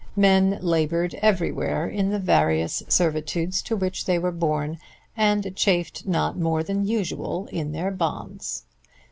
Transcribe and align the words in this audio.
Men 0.15 0.57
labored 0.63 1.13
everywhere 1.21 1.87
in 1.87 2.09
the 2.09 2.17
various 2.17 2.81
servitudes 2.87 3.61
to 3.61 3.75
which 3.75 4.05
they 4.05 4.17
were 4.17 4.31
born, 4.31 4.79
and 5.15 5.55
chafed 5.55 6.07
not 6.07 6.35
more 6.35 6.63
than 6.63 6.87
usual 6.87 7.47
in 7.51 7.71
their 7.71 7.91
bonds. 7.91 8.63